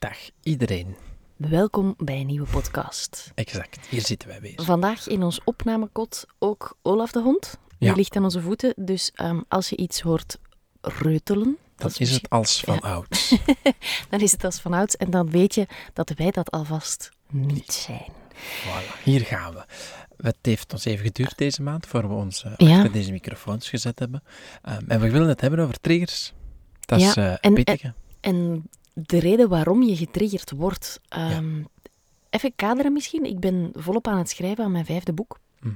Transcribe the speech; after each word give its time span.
Dag 0.00 0.16
iedereen. 0.42 0.96
Welkom 1.36 1.94
bij 1.98 2.20
een 2.20 2.26
nieuwe 2.26 2.46
podcast. 2.50 3.32
Exact, 3.34 3.86
hier 3.86 4.00
zitten 4.06 4.28
wij 4.28 4.40
weer. 4.40 4.62
Vandaag 4.62 5.06
in 5.06 5.22
ons 5.22 5.40
opnamekot 5.44 6.26
ook 6.38 6.76
Olaf 6.82 7.10
de 7.12 7.20
hond. 7.20 7.58
Die 7.78 7.88
Ja. 7.88 7.94
ligt 7.94 8.16
aan 8.16 8.24
onze 8.24 8.40
voeten, 8.40 8.72
dus 8.76 9.10
ehm, 9.14 9.40
als 9.48 9.68
je 9.68 9.76
iets 9.76 10.00
hoort 10.00 10.38
reutelen, 10.80 11.44
Dan 11.44 11.56
dat 11.88 12.00
is 12.00 12.10
het 12.10 12.30
als 12.30 12.60
van 12.60 12.74
Ja. 12.82 12.88
ouds. 12.88 13.34
dan 14.10 14.20
is 14.20 14.32
het 14.32 14.44
als 14.44 14.60
vanouds 14.60 14.96
en 14.96 15.10
dan 15.10 15.30
weet 15.30 15.54
je 15.54 15.66
dat 15.92 16.12
wij 16.16 16.30
dat 16.30 16.50
alvast 16.50 17.10
niet 17.30 17.72
zijn. 17.72 18.12
Voilà, 18.34 19.02
hier 19.04 19.20
gaan 19.20 19.52
we. 19.52 19.64
Het 20.16 20.36
heeft 20.42 20.72
ons 20.72 20.84
even 20.84 21.04
geduurd 21.04 21.38
deze 21.38 21.62
maand 21.62 21.86
voor 21.86 22.08
we 22.08 22.14
ons 22.14 22.44
eh, 22.44 22.52
Ja. 22.56 22.76
achter 22.76 22.92
deze 22.92 23.12
microfoons 23.12 23.68
gezet 23.68 23.98
hebben. 23.98 24.22
Ehm, 24.62 24.84
en 24.90 25.00
we 25.00 25.10
willen 25.10 25.28
het 25.28 25.40
hebben 25.40 25.58
over 25.58 25.80
triggers. 25.80 26.32
Dat 26.80 27.00
is 27.00 27.16
en- 27.16 27.22
hè? 27.54 27.90
En 28.20 28.68
de 29.06 29.18
reden 29.18 29.48
waarom 29.48 29.82
je 29.82 29.96
getriggerd 29.96 30.50
wordt. 30.50 31.00
ehm, 31.08 31.62
Even 32.30 32.52
kaderen 32.56 32.92
misschien. 32.92 33.24
Ik 33.24 33.38
ben 33.40 33.70
volop 33.74 34.06
aan 34.08 34.18
het 34.18 34.28
schrijven 34.30 34.64
aan 34.64 34.72
mijn 34.72 34.84
vijfde 34.84 35.12
boek. 35.12 35.38
Mhm. 35.60 35.74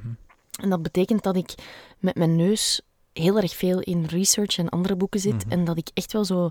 En 0.61 0.70
dat 0.70 0.83
betekent 0.83 1.22
dat 1.22 1.36
ik 1.36 1.55
met 1.98 2.14
mijn 2.14 2.36
neus 2.36 2.81
heel 3.12 3.36
erg 3.41 3.55
veel 3.56 3.81
in 3.81 4.05
research 4.05 4.58
en 4.58 4.69
andere 4.69 4.97
boeken 4.97 5.21
zit. 5.21 5.44
Mhm. 5.44 5.50
En 5.53 5.65
dat 5.65 5.78
ik 5.78 5.88
echt 5.94 6.12
wel 6.12 6.25
zo 6.25 6.50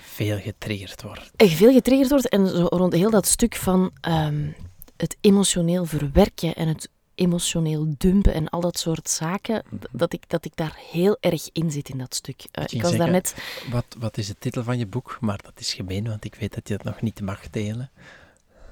Veel 0.00 0.38
getriggerd 0.38 1.02
wordt. 1.02 1.30
echt 1.36 1.52
veel 1.54 1.72
getriggerd 1.72 2.10
word. 2.10 2.28
En 2.28 2.48
zo 2.48 2.66
rond 2.68 2.92
heel 2.92 3.10
dat 3.10 3.26
stuk 3.26 3.54
van 3.56 3.90
ehm, 4.00 4.50
het 4.96 5.16
emotioneel 5.20 5.84
verwerken 5.84 6.54
en 6.54 6.68
het 6.68 6.88
emotioneel 7.20 7.94
dumpen 7.98 8.32
en 8.34 8.48
al 8.48 8.60
dat 8.60 8.78
soort 8.78 9.08
zaken. 9.08 9.62
d- 9.80 9.86
Dat 9.92 10.12
ik, 10.12 10.22
dat 10.28 10.44
ik 10.44 10.52
daar 10.56 10.78
heel 10.90 11.16
erg 11.20 11.48
in 11.52 11.70
zit 11.70 11.88
in 11.88 11.98
dat 11.98 12.14
stuk. 12.14 12.44
Eh, 12.52 12.64
Ik 12.68 12.82
was. 12.82 13.34
Wat, 13.70 13.84
wat 13.98 14.16
is 14.18 14.26
de 14.26 14.36
titel 14.38 14.62
van 14.62 14.78
je 14.78 14.86
boek? 14.86 15.16
Maar 15.20 15.40
dat 15.42 15.52
is 15.60 15.74
gemeen, 15.74 16.08
want 16.08 16.24
ik 16.24 16.34
weet 16.34 16.54
dat 16.54 16.68
je 16.68 16.74
het 16.74 16.84
nog 16.84 17.00
niet 17.00 17.20
mag 17.20 17.50
delen. 17.50 17.90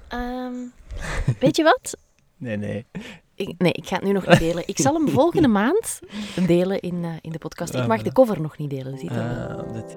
ehm, 0.08 0.54
weet 1.41 1.56
je 1.56 1.62
wat? 1.62 1.97
Nee, 2.37 2.56
nee. 2.56 2.87
Ik, 3.34 3.54
nee, 3.58 3.72
ik 3.72 3.87
ga 3.87 3.94
het 3.94 4.04
nu 4.04 4.12
nog 4.12 4.26
niet 4.26 4.38
delen. 4.38 4.62
Ik 4.66 4.78
zal 4.78 4.94
hem 4.94 5.08
volgende 5.08 5.48
maand 5.62 5.98
delen 6.47 6.81
in, 6.81 7.04
eh, 7.04 7.10
in 7.20 7.32
de 7.32 7.38
podcast. 7.38 7.75
Ik 7.75 7.81
Ah, 7.81 7.87
mag 7.87 8.03
de 8.03 8.12
cover 8.12 8.41
nog 8.41 8.58
niet 8.58 8.70
delen. 8.70 8.98
Ziet 8.98 9.08
dat? 9.08 9.19
Ah, 9.19 9.72
dit- 9.72 9.97